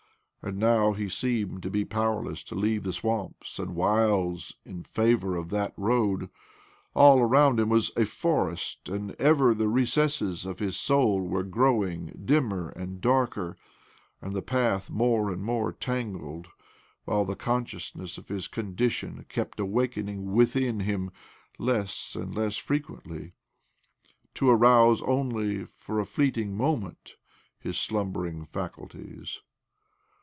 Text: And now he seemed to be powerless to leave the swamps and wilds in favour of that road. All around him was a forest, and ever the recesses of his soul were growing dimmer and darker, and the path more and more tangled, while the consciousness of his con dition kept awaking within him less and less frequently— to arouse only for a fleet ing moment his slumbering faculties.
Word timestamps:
And 0.43 0.57
now 0.57 0.93
he 0.93 1.07
seemed 1.07 1.61
to 1.61 1.69
be 1.69 1.85
powerless 1.85 2.41
to 2.45 2.55
leave 2.55 2.81
the 2.81 2.93
swamps 2.93 3.59
and 3.59 3.75
wilds 3.75 4.55
in 4.65 4.83
favour 4.83 5.35
of 5.37 5.49
that 5.51 5.71
road. 5.77 6.31
All 6.95 7.19
around 7.19 7.59
him 7.59 7.69
was 7.69 7.91
a 7.95 8.05
forest, 8.05 8.89
and 8.89 9.11
ever 9.21 9.53
the 9.53 9.67
recesses 9.67 10.43
of 10.47 10.57
his 10.57 10.75
soul 10.77 11.21
were 11.21 11.43
growing 11.43 12.19
dimmer 12.25 12.69
and 12.69 12.99
darker, 12.99 13.55
and 14.19 14.33
the 14.33 14.41
path 14.41 14.89
more 14.89 15.29
and 15.29 15.43
more 15.43 15.71
tangled, 15.71 16.47
while 17.05 17.23
the 17.23 17.35
consciousness 17.35 18.17
of 18.17 18.29
his 18.29 18.47
con 18.47 18.73
dition 18.73 19.27
kept 19.27 19.59
awaking 19.59 20.31
within 20.33 20.79
him 20.79 21.11
less 21.59 22.15
and 22.15 22.33
less 22.33 22.57
frequently— 22.57 23.33
to 24.33 24.49
arouse 24.49 25.03
only 25.03 25.65
for 25.65 25.99
a 25.99 26.05
fleet 26.07 26.35
ing 26.39 26.57
moment 26.57 27.13
his 27.59 27.77
slumbering 27.77 28.43
faculties. 28.43 29.41